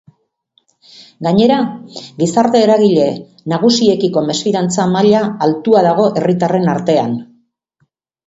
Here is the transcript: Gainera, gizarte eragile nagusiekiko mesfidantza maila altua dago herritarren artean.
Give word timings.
Gainera, 1.27 1.57
gizarte 2.21 2.61
eragile 2.67 3.03
nagusiekiko 3.53 4.23
mesfidantza 4.29 4.87
maila 4.95 5.21
altua 5.49 5.85
dago 5.91 6.07
herritarren 6.23 6.69
artean. 6.77 7.13